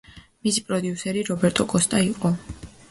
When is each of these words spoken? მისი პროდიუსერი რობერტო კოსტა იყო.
მისი 0.47 0.63
პროდიუსერი 0.69 1.23
რობერტო 1.31 1.71
კოსტა 1.77 2.05
იყო. 2.11 2.35